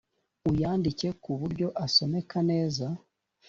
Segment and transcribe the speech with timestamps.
[0.49, 2.85] uyandike ku buryo asomeka neza.»